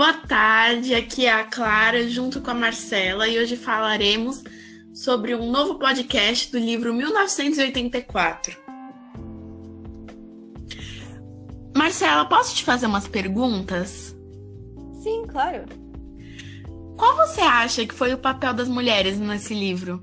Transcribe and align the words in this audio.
Boa 0.00 0.14
tarde, 0.14 0.94
aqui 0.94 1.26
é 1.26 1.30
a 1.30 1.44
Clara 1.44 2.08
junto 2.08 2.40
com 2.40 2.50
a 2.50 2.54
Marcela 2.54 3.28
e 3.28 3.38
hoje 3.38 3.54
falaremos 3.54 4.42
sobre 4.94 5.34
um 5.34 5.50
novo 5.50 5.78
podcast 5.78 6.50
do 6.50 6.58
livro 6.58 6.94
1984. 6.94 8.56
Marcela, 11.76 12.24
posso 12.24 12.56
te 12.56 12.64
fazer 12.64 12.86
umas 12.86 13.06
perguntas? 13.06 14.16
Sim, 15.02 15.26
claro. 15.28 15.66
Qual 16.96 17.14
você 17.16 17.42
acha 17.42 17.84
que 17.84 17.92
foi 17.92 18.14
o 18.14 18.18
papel 18.18 18.54
das 18.54 18.68
mulheres 18.68 19.18
nesse 19.18 19.52
livro? 19.52 20.02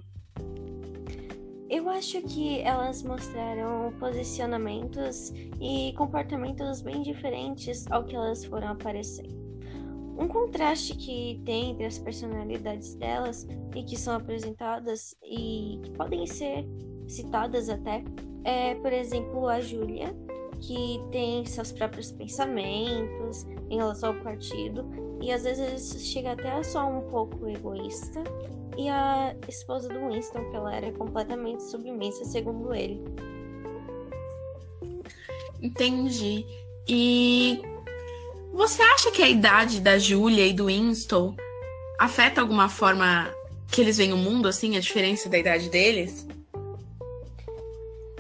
Eu 1.71 1.89
acho 1.89 2.21
que 2.21 2.61
elas 2.61 3.01
mostraram 3.01 3.91
posicionamentos 4.00 5.33
e 5.59 5.91
comportamentos 5.97 6.83
bem 6.83 7.01
diferentes 7.01 7.87
ao 7.89 8.04
que 8.04 8.15
elas 8.15 8.45
foram 8.45 8.68
aparecendo. 8.68 9.46
Um 10.17 10.27
contraste 10.27 10.95
que 10.95 11.41
tem 11.45 11.71
entre 11.71 11.85
as 11.85 11.99
personalidades 11.99 12.95
delas 12.95 13.47
e 13.75 13.83
que 13.83 13.95
são 13.95 14.15
apresentadas 14.15 15.15
e 15.23 15.79
que 15.83 15.91
podem 15.91 16.25
ser 16.25 16.65
citadas 17.07 17.69
até 17.69 18.03
é, 18.43 18.75
por 18.75 18.91
exemplo, 18.93 19.47
a 19.47 19.59
Júlia, 19.59 20.15
que 20.61 20.99
tem 21.11 21.45
seus 21.45 21.71
próprios 21.71 22.11
pensamentos 22.11 23.45
em 23.69 23.77
relação 23.77 24.15
ao 24.15 24.23
partido 24.23 24.89
e 25.21 25.31
às 25.31 25.43
vezes 25.43 26.03
chega 26.05 26.31
até 26.31 26.51
a 26.51 26.63
soar 26.63 26.89
um 26.89 27.09
pouco 27.09 27.47
egoísta 27.47 28.23
e 28.77 28.87
a 28.89 29.35
esposa 29.47 29.89
do 29.89 30.07
Winston, 30.07 30.49
que 30.49 30.55
ela 30.55 30.75
era 30.75 30.91
completamente 30.93 31.63
submissa, 31.63 32.23
segundo 32.25 32.73
ele. 32.73 33.03
Entendi. 35.61 36.45
E 36.88 37.61
você 38.58 38.81
acha 38.81 39.11
que 39.11 39.22
a 39.22 39.30
idade 39.30 39.80
da 39.80 40.00
Julia 40.00 40.47
e 40.47 40.52
do 40.52 40.66
Winston 40.66 41.36
afeta 42.00 42.41
alguma 42.41 42.67
forma 42.67 43.31
que 43.72 43.80
eles 43.80 43.97
veem 43.97 44.11
o 44.11 44.17
mundo, 44.17 44.47
assim, 44.47 44.75
a 44.75 44.80
diferença 44.80 45.30
da 45.30 45.38
idade 45.38 45.69
deles? 45.69 46.27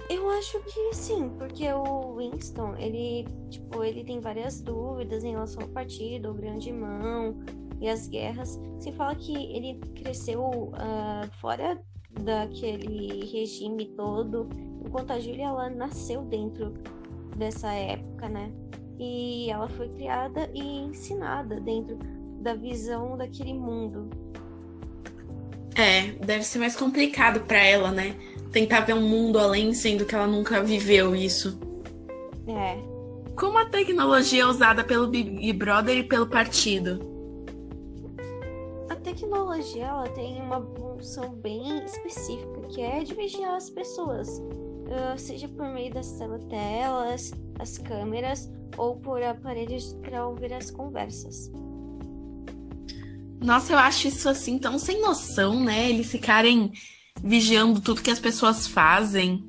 Eu 0.07 0.29
acho 0.29 0.59
que 0.59 0.93
sim, 0.93 1.29
porque 1.39 1.67
o 1.73 2.15
Winston, 2.17 2.75
ele, 2.77 3.25
tipo, 3.49 3.83
ele 3.83 4.03
tem 4.03 4.19
várias 4.19 4.61
dúvidas 4.61 5.23
em 5.23 5.31
relação 5.31 5.63
ao 5.63 5.69
partido, 5.69 6.29
o 6.29 6.33
grande 6.35 6.69
irmão, 6.69 7.35
e 7.81 7.89
as 7.89 8.07
guerras. 8.07 8.59
Se 8.79 8.91
fala 8.91 9.15
que 9.15 9.33
ele 9.33 9.79
cresceu 9.95 10.41
uh, 10.41 11.27
fora 11.41 11.81
daquele 12.21 13.25
regime 13.25 13.87
todo, 13.97 14.47
enquanto 14.85 15.11
a 15.11 15.19
Júlia 15.19 15.45
ela 15.45 15.69
nasceu 15.69 16.21
dentro 16.21 16.75
dessa 17.35 17.71
época, 17.73 18.29
né? 18.29 18.51
E 18.99 19.49
ela 19.49 19.67
foi 19.69 19.89
criada 19.89 20.49
e 20.53 20.61
ensinada 20.61 21.59
dentro 21.59 21.97
da 22.41 22.55
visão 22.55 23.17
daquele 23.17 23.53
mundo. 23.53 24.09
É, 25.75 26.13
deve 26.25 26.43
ser 26.43 26.59
mais 26.59 26.75
complicado 26.75 27.41
para 27.41 27.63
ela, 27.63 27.91
né? 27.91 28.15
Tentar 28.51 28.81
ver 28.81 28.93
um 28.93 29.07
mundo 29.07 29.37
além, 29.37 29.73
sendo 29.73 30.05
que 30.05 30.15
ela 30.15 30.25
nunca 30.25 30.63
viveu 30.63 31.15
isso. 31.15 31.59
É. 32.47 32.77
Como 33.35 33.57
a 33.57 33.65
tecnologia 33.65 34.43
é 34.43 34.45
usada 34.45 34.83
pelo 34.83 35.07
Big 35.07 35.53
Brother 35.53 35.97
e 35.97 36.03
pelo 36.03 36.25
partido? 36.25 37.17
tecnologia 39.17 39.85
ela 39.85 40.09
tem 40.09 40.41
uma 40.41 40.61
função 40.61 41.29
bem 41.29 41.83
específica, 41.85 42.61
que 42.69 42.81
é 42.81 43.03
de 43.03 43.13
vigiar 43.15 43.55
as 43.55 43.69
pessoas, 43.69 44.27
uh, 44.39 45.17
seja 45.17 45.47
por 45.47 45.67
meio 45.69 45.93
das 45.93 46.11
teletelas, 46.11 47.31
as 47.57 47.77
câmeras 47.77 48.49
ou 48.75 48.97
por 48.97 49.21
aparelhos 49.21 49.93
para 50.01 50.27
ouvir 50.27 50.53
as 50.53 50.71
conversas. 50.71 51.51
Nossa, 53.39 53.73
eu 53.73 53.77
acho 53.77 54.07
isso 54.07 54.27
assim 54.27 54.57
tão 54.57 54.79
sem 54.79 55.01
noção, 55.01 55.63
né? 55.63 55.89
Eles 55.89 56.09
ficarem 56.09 56.71
vigiando 57.23 57.79
tudo 57.79 58.01
que 58.01 58.11
as 58.11 58.19
pessoas 58.19 58.67
fazem. 58.67 59.47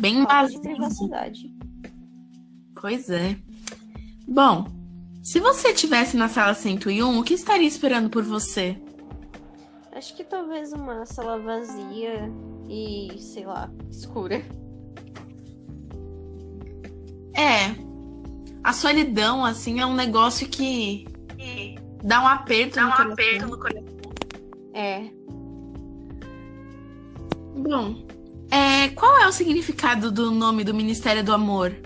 Bem 0.00 0.24
Falta 0.24 0.50
de 0.50 0.60
privacidade. 0.60 1.54
Pois 2.80 3.08
é. 3.08 3.36
Bom, 4.26 4.66
se 5.22 5.40
você 5.40 5.68
estivesse 5.68 6.16
na 6.16 6.28
sala 6.28 6.54
101, 6.54 7.18
o 7.18 7.22
que 7.22 7.34
estaria 7.34 7.66
esperando 7.66 8.10
por 8.10 8.22
você? 8.22 8.80
Acho 9.92 10.14
que 10.14 10.24
talvez 10.24 10.72
uma 10.72 11.06
sala 11.06 11.38
vazia 11.38 12.30
e, 12.68 13.16
sei 13.18 13.46
lá, 13.46 13.70
escura. 13.90 14.44
É. 17.34 17.85
A 18.66 18.72
solidão, 18.72 19.44
assim, 19.44 19.78
é 19.78 19.86
um 19.86 19.94
negócio 19.94 20.48
que 20.48 21.06
dá 22.02 22.20
um 22.20 22.26
aperto, 22.26 22.74
dá 22.74 22.82
no, 22.82 22.88
um 22.88 22.90
coração. 22.90 23.12
aperto 23.12 23.46
no 23.46 23.58
coração. 23.60 23.96
É. 24.74 25.04
Bom, 27.62 28.04
é, 28.50 28.88
qual 28.88 29.18
é 29.18 29.28
o 29.28 29.30
significado 29.30 30.10
do 30.10 30.32
nome 30.32 30.64
do 30.64 30.74
Ministério 30.74 31.22
do 31.22 31.32
Amor? 31.32 31.76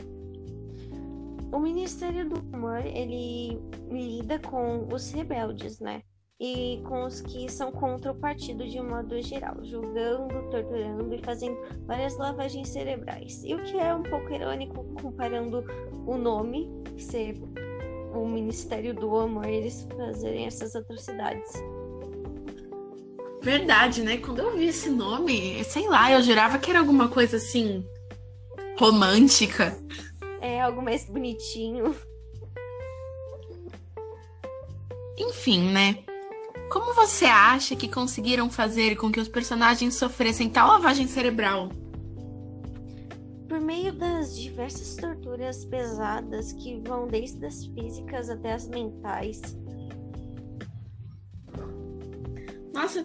O 1.53 1.59
Ministério 1.59 2.27
do 2.27 2.43
Amor, 2.57 2.81
ele 2.87 3.61
lida 3.91 4.39
com 4.39 4.89
os 4.91 5.13
rebeldes, 5.13 5.81
né? 5.81 6.01
E 6.41 6.81
com 6.89 7.05
os 7.05 7.21
que 7.21 7.51
são 7.53 7.71
contra 7.71 8.13
o 8.13 8.15
partido 8.15 8.67
de 8.67 8.81
um 8.81 8.89
modo 8.89 9.21
geral, 9.21 9.57
julgando, 9.63 10.43
torturando 10.51 11.15
e 11.15 11.19
fazendo 11.19 11.59
várias 11.87 12.17
lavagens 12.17 12.71
cerebrais. 12.71 13.45
E 13.45 13.55
o 13.55 13.63
que 13.63 13.77
é 13.77 13.95
um 13.95 14.03
pouco 14.03 14.33
irônico 14.33 14.83
comparando 15.03 15.63
o 16.07 16.17
nome 16.17 16.71
ser 16.97 17.37
o 18.15 18.27
Ministério 18.27 18.95
do 18.95 19.15
Amor, 19.17 19.47
eles 19.47 19.87
fazerem 19.95 20.47
essas 20.47 20.75
atrocidades. 20.75 21.53
Verdade, 23.43 24.03
né? 24.03 24.17
Quando 24.17 24.41
eu 24.41 24.57
vi 24.57 24.69
esse 24.69 24.89
nome, 24.89 25.63
sei 25.65 25.89
lá, 25.89 26.11
eu 26.11 26.23
jurava 26.23 26.59
que 26.59 26.71
era 26.71 26.81
alguma 26.81 27.09
coisa 27.09 27.37
assim 27.37 27.87
romântica. 28.79 29.79
É, 30.41 30.61
algo 30.63 30.81
mais 30.81 31.05
bonitinho. 31.05 31.95
Enfim, 35.19 35.71
né? 35.71 36.03
Como 36.71 36.95
você 36.95 37.25
acha 37.25 37.75
que 37.75 37.89
conseguiram 37.89 38.49
fazer 38.49 38.95
com 38.95 39.11
que 39.11 39.19
os 39.19 39.27
personagens 39.27 39.97
sofressem 39.97 40.49
tal 40.49 40.69
lavagem 40.69 41.09
cerebral? 41.09 41.69
Por 43.49 43.61
meio 43.61 43.93
das 43.93 44.39
diversas 44.39 44.95
torturas 44.95 45.65
pesadas 45.65 46.53
que 46.53 46.81
vão 46.87 47.09
desde 47.09 47.45
as 47.45 47.67
físicas 47.67 48.31
até 48.31 48.53
as 48.53 48.69
mentais. 48.69 49.41
Nossa, 52.73 53.05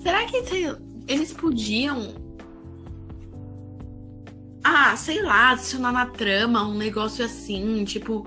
será 0.00 0.24
que 0.26 0.36
eles 1.08 1.32
podiam. 1.32 2.14
Ah, 4.62 4.96
sei 4.96 5.22
lá, 5.22 5.50
adicionar 5.50 5.90
na 5.90 6.06
trama 6.06 6.64
um 6.64 6.74
negócio 6.74 7.24
assim, 7.24 7.84
tipo 7.84 8.24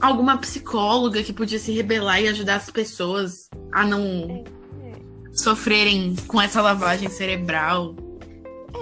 alguma 0.00 0.38
psicóloga 0.38 1.22
que 1.22 1.32
podia 1.32 1.58
se 1.58 1.72
rebelar 1.72 2.22
e 2.22 2.28
ajudar 2.28 2.56
as 2.56 2.70
pessoas 2.70 3.48
a 3.72 3.86
não 3.86 4.00
é, 4.30 4.44
é. 4.88 4.92
sofrerem 5.32 6.14
com 6.26 6.40
essa 6.40 6.60
lavagem 6.60 7.08
cerebral. 7.08 7.94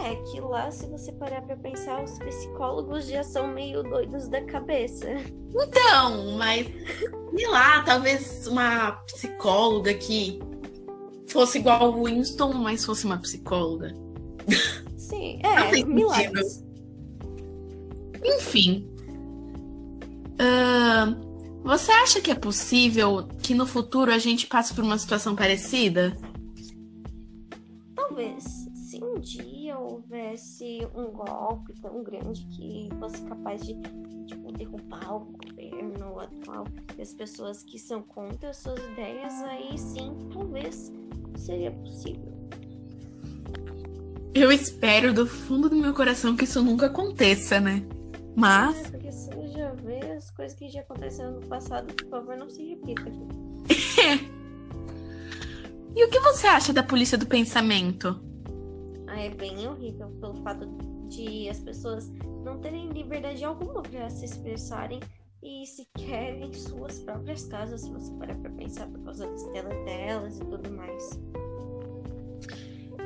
É, 0.02 0.14
que 0.30 0.40
lá, 0.40 0.70
se 0.70 0.86
você 0.86 1.12
parar 1.12 1.42
pra 1.42 1.56
pensar, 1.56 2.02
os 2.02 2.18
psicólogos 2.18 3.06
já 3.06 3.22
são 3.22 3.48
meio 3.48 3.82
doidos 3.82 4.28
da 4.28 4.42
cabeça. 4.44 5.06
Então, 5.54 6.36
mas, 6.36 6.66
sei 7.34 7.48
lá, 7.48 7.82
talvez 7.82 8.46
uma 8.46 8.92
psicóloga 9.06 9.94
que 9.94 10.40
fosse 11.28 11.58
igual 11.58 11.92
o 11.92 12.04
Winston, 12.04 12.52
mas 12.52 12.84
fosse 12.84 13.04
uma 13.06 13.18
psicóloga. 13.18 13.94
Sim, 14.96 15.40
é, 15.46 15.84
milagres. 15.84 16.64
Enfim, 18.24 18.88
Uh, 20.36 20.65
você 21.66 21.90
acha 21.90 22.20
que 22.20 22.30
é 22.30 22.34
possível 22.34 23.26
que 23.42 23.52
no 23.52 23.66
futuro 23.66 24.12
a 24.12 24.18
gente 24.18 24.46
passe 24.46 24.72
por 24.72 24.84
uma 24.84 24.96
situação 24.96 25.34
parecida? 25.34 26.16
Talvez. 27.94 28.44
Se 28.74 29.02
um 29.02 29.18
dia 29.18 29.76
houvesse 29.76 30.78
um 30.94 31.10
golpe 31.10 31.74
tão 31.82 32.04
grande 32.04 32.46
que 32.46 32.88
fosse 33.00 33.20
capaz 33.24 33.60
de 33.66 33.74
tipo, 34.26 34.52
derrubar 34.52 35.16
o 35.16 35.20
governo 35.20 36.20
atual 36.20 36.64
e 36.96 37.02
as 37.02 37.12
pessoas 37.12 37.64
que 37.64 37.78
são 37.78 38.00
contra 38.00 38.50
as 38.50 38.58
suas 38.58 38.78
ideias, 38.92 39.34
aí 39.42 39.76
sim, 39.76 40.14
talvez 40.32 40.92
seria 41.36 41.72
possível. 41.72 42.32
Eu 44.32 44.52
espero 44.52 45.12
do 45.12 45.26
fundo 45.26 45.68
do 45.68 45.76
meu 45.76 45.92
coração 45.92 46.36
que 46.36 46.44
isso 46.44 46.62
nunca 46.62 46.86
aconteça, 46.86 47.60
né? 47.60 47.82
Mas. 48.36 48.95
Coisas 50.36 50.56
que 50.56 50.68
já 50.68 50.82
aconteceram 50.82 51.32
no 51.32 51.46
passado, 51.46 51.92
por 51.94 52.08
favor, 52.08 52.36
não 52.36 52.48
se 52.50 52.62
repita. 52.62 53.02
e 55.96 56.04
o 56.04 56.10
que 56.10 56.20
você 56.20 56.46
acha 56.46 56.72
da 56.72 56.82
polícia 56.82 57.16
do 57.16 57.26
pensamento? 57.26 58.20
Ah, 59.08 59.20
é 59.20 59.30
bem 59.30 59.66
horrível 59.66 60.10
pelo 60.20 60.34
fato 60.42 60.66
de 61.08 61.48
as 61.48 61.58
pessoas 61.60 62.10
não 62.44 62.58
terem 62.58 62.90
liberdade 62.90 63.44
alguma 63.44 63.82
para 63.82 64.10
se 64.10 64.26
expressarem 64.26 65.00
e 65.42 65.66
sequer 65.66 66.40
em 66.40 66.52
suas 66.52 66.98
próprias 67.00 67.44
casas, 67.46 67.80
se 67.82 67.90
você 67.90 68.12
parar 68.14 68.36
pra 68.36 68.50
pensar 68.50 68.86
por 68.88 69.00
causa 69.04 69.26
das 69.26 69.42
telas 69.84 70.36
e 70.36 70.40
tudo 70.40 70.70
mais. 70.70 71.20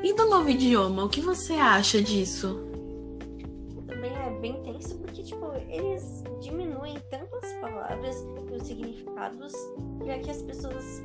E 0.03 0.15
do 0.15 0.29
novo 0.29 0.49
idioma, 0.49 1.05
o 1.05 1.09
que 1.09 1.21
você 1.21 1.53
acha 1.53 2.03
disso? 2.03 2.70
Os 9.29 9.53
significados 9.53 9.53
para 9.99 10.19
que 10.19 10.31
as 10.31 10.43
pessoas 10.43 11.03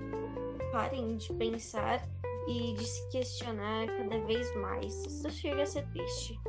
parem 0.72 1.18
de 1.18 1.34
pensar 1.34 2.08
e 2.48 2.74
de 2.74 2.86
se 2.86 3.10
questionar 3.10 3.88
cada 3.88 4.20
vez 4.26 4.56
mais. 4.58 4.94
Isso 5.06 5.30
chega 5.32 5.64
a 5.64 5.66
ser 5.66 5.86
triste. 5.88 6.40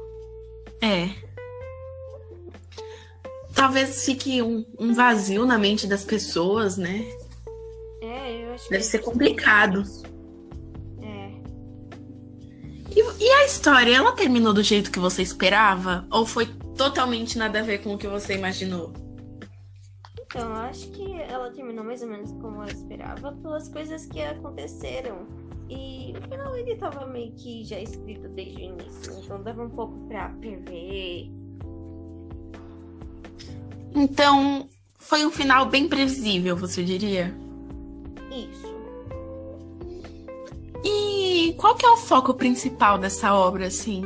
É. 0.83 1.09
Talvez 3.55 4.05
fique 4.05 4.43
um, 4.43 4.65
um 4.79 4.95
vazio 4.95 5.47
na 5.47 5.59
mente 5.59 5.87
das 5.87 6.05
pessoas, 6.05 6.77
né? 6.77 7.07
É, 8.03 8.45
eu 8.45 8.53
acho 8.53 8.69
Deve 8.69 8.85
que 8.85 8.91
ser 8.91 8.99
complicado. 8.99 9.83
É. 11.03 11.31
E, 12.95 13.25
e 13.25 13.31
a 13.31 13.47
história, 13.47 13.97
ela 13.97 14.13
terminou 14.13 14.53
do 14.53 14.63
jeito 14.63 14.91
que 14.91 14.99
você 14.99 15.23
esperava? 15.23 16.07
Ou 16.11 16.27
foi 16.27 16.47
totalmente 16.77 17.39
nada 17.39 17.61
a 17.61 17.63
ver 17.63 17.79
com 17.79 17.95
o 17.95 17.99
que 17.99 18.07
você 18.07 18.35
imaginou? 18.35 18.93
Então, 20.27 20.51
eu 20.51 20.57
acho 20.57 20.91
que 20.91 21.13
ela 21.23 21.51
terminou 21.51 21.85
mais 21.85 22.03
ou 22.03 22.09
menos 22.09 22.33
como 22.33 22.63
eu 22.63 22.67
esperava, 22.67 23.33
pelas 23.33 23.69
coisas 23.69 24.07
que 24.07 24.21
aconteceram. 24.21 25.27
E 25.69 26.13
no 26.13 26.23
final 26.23 26.57
ele 26.57 26.77
tava 26.77 27.07
meio 27.07 27.33
que 27.33 27.65
já 27.65 27.81
escrito 27.81 28.29
desde 28.29 28.57
o 28.57 28.61
início, 28.61 29.13
então 29.19 29.43
dava 29.43 29.63
um 29.63 29.71
pouco 29.71 29.97
pra 30.09 30.29
prever. 30.29 31.31
Então, 33.95 34.69
foi 34.99 35.25
um 35.25 35.31
final 35.31 35.67
bem 35.67 35.89
previsível, 35.89 36.57
você 36.57 36.85
diria? 36.85 37.35
Isso. 38.31 38.77
E 40.85 41.55
qual 41.59 41.75
que 41.75 41.87
é 41.87 41.91
o 41.91 41.97
foco 41.97 42.35
principal 42.35 42.99
dessa 42.99 43.35
obra, 43.35 43.67
assim? 43.67 44.03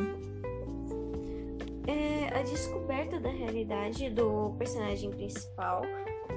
É 1.87 2.39
a 2.39 2.43
descoberta 2.43 2.80
da 3.21 3.31
realidade 3.31 4.11
do 4.11 4.55
personagem 4.59 5.11
principal 5.11 5.83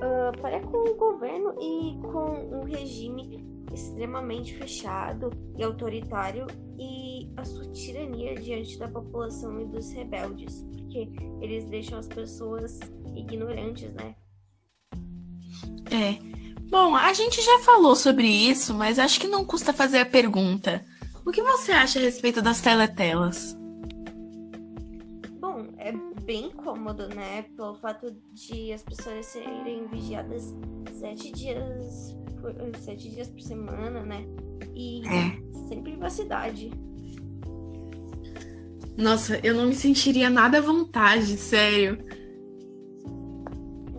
ah, 0.02 0.32
para 0.42 0.60
com 0.62 0.90
o 0.90 0.96
governo 0.96 1.54
e 1.62 1.98
com 2.02 2.60
um 2.60 2.64
regime 2.64 3.44
extremamente 3.74 4.54
fechado 4.56 5.32
e 5.58 5.64
autoritário 5.64 6.46
e 6.78 7.32
a 7.38 7.46
sua 7.46 7.66
tirania 7.72 8.36
diante 8.36 8.78
da 8.78 8.88
população 8.88 9.62
e 9.62 9.66
dos 9.66 9.92
rebeldes, 9.92 10.64
porque 10.72 11.10
eles 11.42 11.66
deixam 11.66 12.00
as 12.00 12.08
pessoas 12.08 12.80
ignorantes, 13.16 13.92
né? 13.94 14.16
É. 15.92 16.18
Bom, 16.70 16.96
a 16.96 17.14
gente 17.14 17.42
já 17.42 17.60
falou 17.60 17.96
sobre 17.96 18.28
isso, 18.28 18.74
mas 18.74 18.98
acho 18.98 19.20
que 19.20 19.28
não 19.28 19.46
custa 19.46 19.72
fazer 19.74 20.00
a 20.00 20.06
pergunta. 20.06 20.84
O 21.26 21.32
que 21.32 21.42
você 21.42 21.72
acha 21.72 22.00
a 22.00 22.02
respeito 22.02 22.42
das 22.42 22.62
teletelas? 22.62 23.56
Bem 26.26 26.52
cômodo, 26.52 27.08
né? 27.10 27.44
Pelo 27.56 27.76
fato 27.76 28.16
de 28.32 28.72
as 28.72 28.82
pessoas 28.82 29.26
serem 29.26 29.88
vigiadas 29.88 30.56
sete 31.00 31.32
dias 31.32 32.16
por, 32.40 32.54
sete 32.80 33.10
dias 33.10 33.28
por 33.30 33.42
semana, 33.42 34.04
né? 34.04 34.26
E 34.74 35.02
É. 35.08 35.68
sem 35.68 35.84
privacidade. 35.84 36.72
Nossa, 38.98 39.40
eu 39.44 39.54
não 39.56 39.66
me 39.66 39.76
sentiria 39.76 40.30
nada 40.30 40.60
à 40.60 40.62
vontade, 40.62 41.36
sério. 41.36 41.98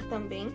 Também. 0.08 0.48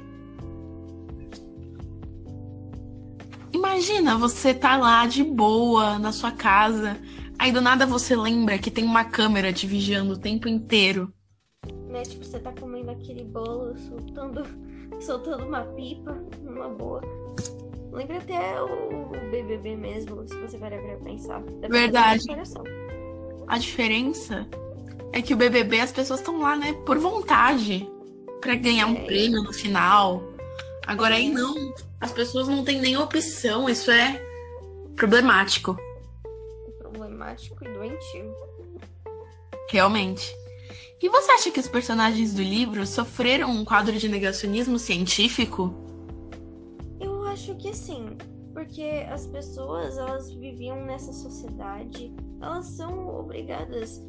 Imagina 3.54 4.18
você 4.18 4.54
tá 4.54 4.77
lá 4.77 5.06
de 5.06 5.24
boa 5.24 6.00
na 6.00 6.12
sua 6.12 6.31
casa, 6.31 6.98
aí 7.38 7.51
do 7.51 7.60
nada 7.60 7.86
você 7.86 8.15
lembra 8.15 8.57
que 8.57 8.72
tem 8.72 8.86
uma 8.86 9.04
câmera 9.04 9.51
te 9.51 9.68
vigiando 9.68 10.13
o 10.13 10.18
tempo 10.19 10.48
inteiro. 10.48 11.13
Né? 11.89 12.03
Tipo, 12.03 12.24
você 12.24 12.39
tá 12.39 12.53
comendo 12.59 12.91
aquele 12.91 13.24
bolo, 13.24 13.75
soltando, 13.77 14.44
soltando 15.01 15.45
uma 15.45 15.63
pipa, 15.63 16.13
numa 16.44 16.69
boa. 16.69 17.01
Lembra 17.91 18.18
até 18.19 18.62
o, 18.62 19.07
o 19.12 19.31
BBB 19.31 19.75
mesmo, 19.75 20.27
se 20.27 20.36
você 20.39 20.57
parar 20.57 20.80
pra 20.80 20.95
pensar. 20.97 21.41
Verdade. 21.68 22.24
uma. 22.30 22.63
A 23.47 23.57
diferença 23.57 24.47
é 25.12 25.21
que 25.24 25.33
o 25.33 25.38
BBB 25.38 25.80
as 25.81 25.91
pessoas 25.91 26.19
estão 26.19 26.39
lá, 26.39 26.56
né, 26.56 26.74
por 26.86 27.00
vontade, 27.00 27.89
pra 28.39 28.53
ganhar 28.56 28.86
um 28.86 28.94
É. 28.95 29.06
prêmio 29.06 29.41
no 29.41 29.51
final. 29.51 30.21
Agora 30.86 31.15
aí 31.15 31.30
não, 31.30 31.56
as 32.00 32.12
pessoas 32.12 32.47
não 32.47 32.63
têm 32.63 32.80
nem 32.80 32.95
opção, 32.95 33.68
isso 33.68 33.89
é 33.89 34.24
problemático, 34.95 35.75
Problemático 36.77 37.63
e 37.65 37.74
doentio. 37.74 38.31
realmente. 39.71 40.36
E 41.01 41.07
você 41.07 41.31
acha 41.31 41.51
que 41.51 41.60
os 41.62 41.68
personagens 41.68 42.34
do 42.34 42.42
livro 42.42 42.86
sofreram 42.86 43.50
um 43.51 43.63
quadro 43.63 43.98
de 43.98 44.10
negacionismo 44.10 44.78
científico? 44.78 45.74
Eu 47.00 47.24
acho 47.24 47.56
que 47.56 47.74
sim, 47.74 48.18
porque 48.54 49.06
as 49.10 49.25
pessoas, 49.28 49.98
elas 49.98 50.30
viviam 50.30 50.84
nessa 50.86 51.13
sociedade, 51.13 52.13
elas 52.42 52.66
são 52.66 53.18
obrigadas 53.18 54.04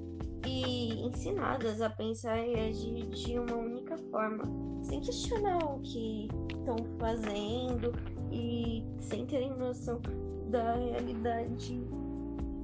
e 0.44 1.06
ensinadas 1.06 1.80
a 1.80 1.90
pensar 1.90 2.38
e 2.44 2.58
agir 2.58 3.06
de 3.06 3.38
uma 3.38 3.54
única 3.54 3.96
forma, 4.10 4.42
sem 4.82 5.00
questionar 5.00 5.58
o 5.58 5.78
que 5.82 6.28
estão 6.50 6.76
fazendo 6.98 7.92
e 8.32 8.84
sem 8.98 9.26
terem 9.26 9.56
noção 9.56 10.00
da 10.48 10.74
realidade 10.74 11.80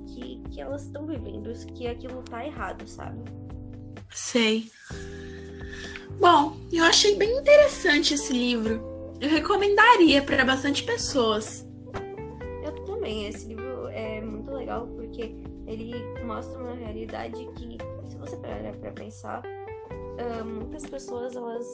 que, 0.07 0.43
que 0.51 0.61
elas 0.61 0.83
estão 0.83 1.07
vivendo, 1.07 1.53
que 1.75 1.87
aquilo 1.87 2.23
tá 2.23 2.45
errado, 2.45 2.85
sabe? 2.89 3.23
Sei. 4.11 4.71
Bom, 6.19 6.57
eu 6.73 6.85
achei 6.85 7.17
bem 7.17 7.39
interessante 7.39 8.15
esse 8.15 8.33
livro. 8.33 8.81
Eu 9.21 9.29
recomendaria 9.29 10.23
para 10.23 10.45
bastante 10.45 10.83
pessoas. 10.83 11.67
Eu 12.65 12.73
também, 12.85 13.29
esse 13.29 13.49
livro 13.49 13.89
é 13.89 14.21
muito 14.21 14.51
legal 14.51 14.87
porque 14.89 15.35
ele 15.67 15.95
mostra 16.25 16.59
uma 16.59 16.75
realidade 16.75 17.47
que, 17.57 17.79
se 18.09 18.17
você 18.17 18.37
parar 18.37 18.73
pra 18.77 18.93
pensar, 18.93 19.43
ah, 20.19 20.45
muitas 20.45 20.87
pessoas 20.87 21.37
elas 21.37 21.67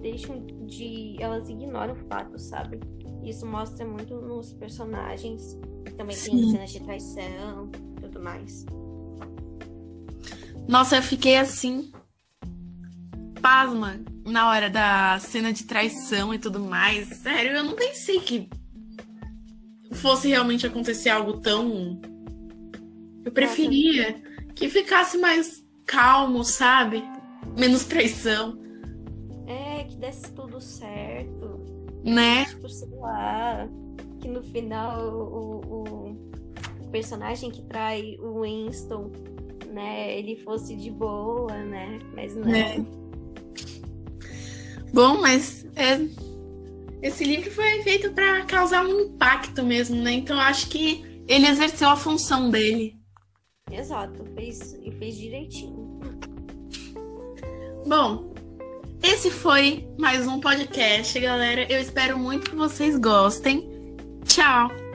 deixam 0.00 0.44
de. 0.66 1.16
elas 1.20 1.48
ignoram 1.48 1.94
fatos, 2.08 2.42
sabe? 2.42 2.80
Isso 3.22 3.44
mostra 3.44 3.86
muito 3.86 4.16
nos 4.16 4.52
personagens, 4.54 5.58
também 5.96 6.16
tem 6.16 6.38
Sim. 6.38 6.52
cenas 6.52 6.70
de 6.70 6.82
traição 6.82 7.70
e 7.96 8.00
tudo 8.00 8.22
mais. 8.22 8.64
Nossa, 10.68 10.96
eu 10.96 11.02
fiquei 11.02 11.36
assim. 11.36 11.90
Pasma 13.40 13.98
na 14.26 14.48
hora 14.50 14.68
da 14.68 15.18
cena 15.20 15.52
de 15.52 15.64
traição 15.64 16.34
e 16.34 16.38
tudo 16.38 16.60
mais. 16.60 17.08
Sério, 17.08 17.52
eu 17.52 17.64
não 17.64 17.74
pensei 17.74 18.20
que 18.20 18.48
fosse 19.94 20.28
realmente 20.28 20.66
acontecer 20.66 21.08
algo 21.08 21.38
tão. 21.40 22.00
Eu 23.24 23.32
preferia 23.32 24.20
que 24.54 24.68
ficasse 24.68 25.16
mais 25.18 25.64
calmo, 25.86 26.44
sabe? 26.44 27.02
Menos 27.56 27.84
traição, 27.84 28.58
É, 29.46 29.84
que 29.84 29.96
desse 29.96 30.30
tudo 30.32 30.60
certo. 30.60 31.64
né? 32.04 32.44
Tipo, 32.44 32.68
sei 32.68 32.88
lá, 32.90 33.66
que 34.20 34.28
no 34.28 34.42
final 34.42 35.08
o, 35.08 36.12
o 36.82 36.88
personagem 36.90 37.50
que 37.50 37.62
trai 37.62 38.16
o 38.20 38.42
Winston, 38.42 39.10
né, 39.78 40.18
ele 40.18 40.34
fosse 40.34 40.74
de 40.74 40.90
boa, 40.90 41.52
né? 41.52 42.00
Mas 42.14 42.34
não. 42.34 42.52
É. 42.52 42.84
Bom, 44.92 45.20
mas 45.20 45.64
é, 45.76 46.00
esse 47.00 47.22
livro 47.22 47.48
foi 47.52 47.82
feito 47.82 48.10
para 48.12 48.44
causar 48.44 48.84
um 48.84 49.00
impacto 49.00 49.62
mesmo, 49.62 50.02
né? 50.02 50.12
Então 50.12 50.38
acho 50.40 50.68
que 50.68 51.22
ele 51.28 51.46
exerceu 51.46 51.88
a 51.88 51.96
função 51.96 52.50
dele. 52.50 52.98
Exato, 53.70 54.24
fez, 54.34 54.76
e 54.82 54.90
fez 54.90 55.16
direitinho. 55.16 56.00
Bom, 57.86 58.34
esse 59.00 59.30
foi 59.30 59.88
mais 59.96 60.26
um 60.26 60.40
podcast, 60.40 61.18
galera. 61.20 61.70
Eu 61.72 61.80
espero 61.80 62.18
muito 62.18 62.50
que 62.50 62.56
vocês 62.56 62.98
gostem. 62.98 63.70
Tchau! 64.24 64.87